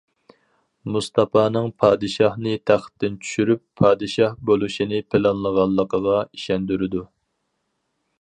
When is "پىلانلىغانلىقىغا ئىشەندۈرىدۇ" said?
5.15-7.05